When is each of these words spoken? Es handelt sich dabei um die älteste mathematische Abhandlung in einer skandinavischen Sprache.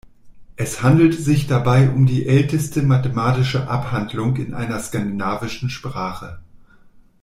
Es 0.55 0.81
handelt 0.81 1.13
sich 1.13 1.45
dabei 1.45 1.91
um 1.91 2.07
die 2.07 2.25
älteste 2.25 2.81
mathematische 2.81 3.67
Abhandlung 3.67 4.35
in 4.37 4.55
einer 4.55 4.79
skandinavischen 4.79 5.69
Sprache. 5.69 6.39